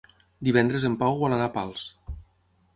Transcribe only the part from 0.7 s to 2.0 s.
en Pau vol anar a Pals.